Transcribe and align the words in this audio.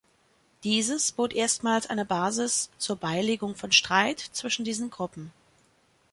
Dieses 0.63 1.11
bot 1.11 1.31
erstmals 1.31 1.85
eine 1.87 2.05
Basis 2.05 2.71
zur 2.79 2.95
Beilegung 2.95 3.53
von 3.53 3.71
Streit 3.71 4.17
zwischen 4.19 4.65
diesen 4.65 4.89
Gruppen. 4.89 5.31